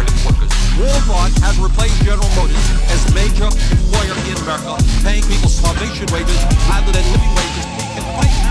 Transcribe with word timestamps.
American 0.00 0.24
workers. 0.24 0.52
Walmart 0.80 1.28
has 1.44 1.60
replaced 1.60 2.00
General 2.00 2.28
Motors 2.32 2.56
as 2.88 3.04
major 3.12 3.52
employer 3.52 4.16
in 4.32 4.36
America, 4.40 4.80
paying 5.04 5.20
people 5.28 5.52
starvation 5.52 6.08
wages 6.08 6.40
rather 6.72 6.88
than 6.88 7.04
living 7.12 7.32
wages. 7.36 7.68
The 7.68 8.04
American 8.08 8.48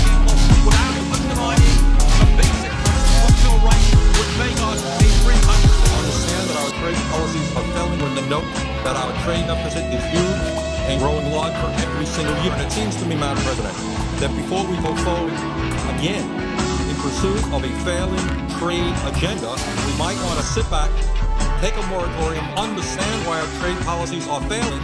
people 0.00 0.32
without 0.64 0.96
basic 0.96 1.36
right. 1.36 1.60
Understand 6.00 6.44
that 6.48 6.56
our 6.56 6.72
trade 6.80 7.02
policies 7.12 7.48
are 7.52 7.66
failing 7.76 8.00
when 8.00 8.16
note 8.32 8.48
that 8.88 8.96
our 8.96 9.12
trade 9.28 9.44
deficit 9.44 9.84
is 9.92 10.00
huge 10.08 10.48
and 10.88 11.00
growing 11.04 11.28
larger 11.30 11.68
every 11.84 12.06
single 12.06 12.34
year. 12.40 12.52
And 12.56 12.64
it 12.64 12.72
seems 12.72 12.96
to 12.96 13.04
me, 13.04 13.14
Madam 13.14 13.44
President, 13.44 13.76
that 14.24 14.32
before 14.32 14.64
we 14.64 14.80
go 14.80 14.96
forward 15.04 15.36
again, 16.00 16.24
pursuit 17.02 17.42
of 17.50 17.66
a 17.66 17.72
failing 17.82 18.22
trade 18.62 18.94
agenda, 19.10 19.50
we 19.90 19.94
might 19.98 20.14
want 20.22 20.38
to 20.38 20.46
sit 20.46 20.62
back, 20.70 20.86
take 21.58 21.74
a 21.74 21.82
moratorium, 21.90 22.46
understand 22.54 23.10
why 23.26 23.42
our 23.42 23.50
trade 23.58 23.74
policies 23.82 24.30
are 24.30 24.38
failing, 24.46 24.78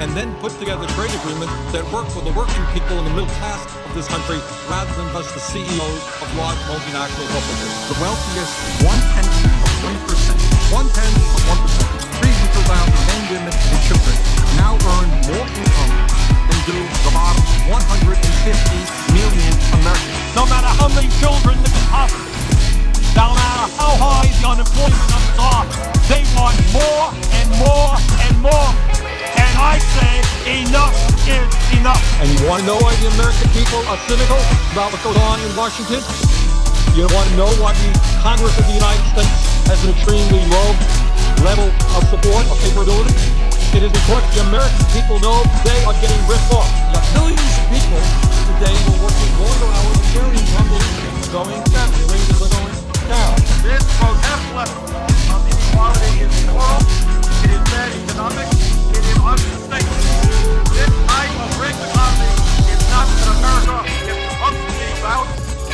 and 0.00 0.16
then 0.16 0.32
put 0.40 0.48
together 0.56 0.88
trade 0.96 1.12
agreements 1.20 1.52
that 1.76 1.84
work 1.92 2.08
for 2.08 2.24
the 2.24 2.32
working 2.32 2.64
people 2.72 2.96
and 2.96 3.04
the 3.04 3.12
middle 3.12 3.28
class 3.36 3.60
of 3.84 3.92
this 3.92 4.08
country 4.08 4.40
rather 4.72 4.88
than 4.96 5.12
just 5.12 5.36
the 5.36 5.44
CEOs 5.44 6.02
of 6.24 6.28
large 6.40 6.56
multinational 6.72 7.28
corporations. 7.36 7.76
The 7.92 8.00
wealthiest 8.00 8.52
one 8.88 9.00
tenth 9.12 9.28
of 9.28 9.76
1%, 9.92 10.72
one 10.72 10.88
tenth 10.96 11.20
of 11.36 11.42
1%, 11.52 12.16
three 12.16 12.32
people 12.32 12.64
down, 12.64 12.88
men, 13.12 13.22
women, 13.28 13.52
and 13.52 13.80
children, 13.84 14.16
now 14.56 14.72
earn 14.72 15.08
more 15.36 15.44
income 15.52 15.92
than 16.48 16.58
do 16.64 16.80
the 16.80 17.12
bottom 17.12 17.44
150 17.68 18.16
million 19.12 19.52
Americans. 19.84 20.17
No 20.38 20.46
matter 20.46 20.70
how 20.70 20.86
many 20.94 21.10
children 21.18 21.58
live 21.58 21.74
in 21.74 21.86
poverty, 21.90 22.30
no 23.18 23.34
matter 23.34 23.66
how 23.74 23.90
high 23.98 24.30
the 24.38 24.46
unemployment 24.46 25.02
numbers 25.10 25.34
are, 25.34 25.66
they 26.06 26.22
want 26.38 26.54
more 26.70 27.10
and 27.10 27.48
more 27.58 27.98
and 28.22 28.34
more. 28.38 28.70
And 29.34 29.52
I 29.58 29.82
say 29.98 30.62
enough 30.62 30.94
is 31.26 31.50
enough. 31.74 31.98
And 32.22 32.30
you 32.30 32.38
want 32.46 32.62
to 32.62 32.70
know 32.70 32.78
why 32.78 32.94
the 33.02 33.10
American 33.18 33.50
people 33.50 33.82
are 33.90 33.98
cynical 34.06 34.38
about 34.78 34.94
what 34.94 35.02
goes 35.02 35.18
on 35.26 35.42
in 35.42 35.50
Washington? 35.58 36.06
You 36.94 37.10
want 37.10 37.26
to 37.26 37.34
know 37.34 37.50
why 37.58 37.74
the 37.74 37.90
Congress 38.22 38.54
of 38.62 38.64
the 38.70 38.78
United 38.78 39.02
States 39.18 39.42
has 39.66 39.82
an 39.82 39.90
extremely 39.90 40.46
low 40.54 40.70
level 41.42 41.66
of 41.98 42.06
support 42.14 42.46
or 42.46 42.54
capability? 42.62 43.10
It 43.74 43.82
is 43.82 43.90
because 43.90 44.22
the 44.38 44.46
American 44.54 44.86
people 44.94 45.18
know 45.18 45.42
they 45.66 45.82
are 45.82 45.98
getting 45.98 46.22
ripped 46.30 46.46
off. 46.54 46.70
The 46.94 47.26
millions 47.26 47.42
of 47.42 47.66
people 47.74 48.37
today 48.58 48.74
who 48.74 48.98
are 48.98 49.06
working 49.06 49.34
longer 49.38 49.70
hours 49.70 50.02
their 50.10 50.26
income 50.34 50.66
going 51.30 51.62
down. 51.70 51.90
Wages 52.10 52.42
are 52.42 52.50
going 52.50 52.74
down. 53.06 53.34
This 53.62 53.86
protest 54.02 54.46
level 54.50 54.82
of 55.30 55.40
inequality 55.46 56.26
is 56.26 56.34
immoral, 56.42 56.82
it 57.46 57.54
is 57.54 57.62
bad 57.70 57.90
economics, 57.94 58.58
it 58.98 59.04
is 59.06 59.18
unsustainable. 59.22 60.10
This 60.74 60.90
type 60.90 61.38
of 61.38 61.50
rigged 61.62 61.82
economy 61.86 62.34
is 62.66 62.82
not 62.90 63.06
what 63.06 63.30
America 63.30 63.78
is 63.94 64.18
supposed 64.26 64.58
to 64.58 64.72
be 64.74 64.90
about. 64.98 65.26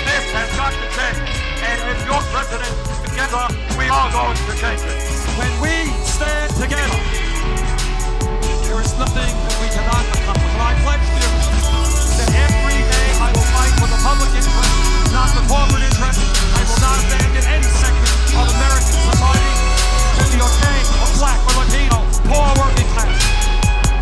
This 0.05 0.25
has 0.37 0.49
got 0.53 0.73
to 0.77 0.87
change. 0.93 1.25
And 1.65 1.79
if 1.89 1.99
your 2.05 2.21
president 2.37 2.75
together, 3.01 3.45
we 3.81 3.89
are 3.89 4.13
going 4.13 4.37
to 4.37 4.53
change 4.61 4.85
it. 4.85 5.01
When 5.41 5.53
we 5.65 5.89
stand 6.05 6.53
together, 6.61 7.01
there 8.69 8.77
is 8.77 8.93
nothing 9.01 9.33
that 9.33 9.57
we 9.57 9.73
cannot 9.73 10.05
accomplish. 10.21 10.53
And 10.53 10.63
I 10.69 10.77
pledge 10.85 11.01
to 11.01 11.24
not 15.25 15.41
the 15.41 15.49
corporate 15.49 15.85
interest. 15.89 16.21
I 16.53 16.61
will 16.69 16.81
not 16.85 17.01
abandon 17.01 17.45
any 17.49 17.69
segment 17.81 18.13
of 18.37 18.45
American 18.45 18.97
society 19.09 19.57
to 20.21 20.25
be 20.29 20.39
okay 20.45 20.79
or 21.01 21.09
black 21.17 21.41
or 21.49 21.65
Latino, 21.65 21.99
poor 22.29 22.49
working 22.61 22.89
class, 22.93 23.17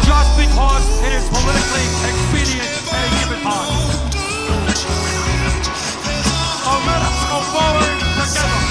just 0.02 0.30
because 0.34 0.82
it 1.06 1.12
is 1.14 1.22
politically 1.30 1.86
expedient 2.10 2.66
at 2.90 3.06
a 3.06 3.10
given 3.22 3.38
time. 3.46 3.70
So 6.66 6.72
let 6.90 7.00
us 7.06 7.18
go 7.30 7.38
forward 7.54 7.94
together. 8.18 8.62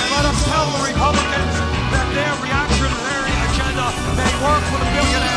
And 0.00 0.08
let 0.16 0.24
us 0.24 0.38
tell 0.48 0.64
the 0.64 0.80
Republicans 0.88 1.54
that 1.92 2.06
their 2.16 2.34
reactionary 2.40 3.36
agenda 3.52 3.92
may 4.16 4.32
work 4.40 4.62
for 4.72 4.78
the 4.80 4.88
billionaires, 4.96 5.33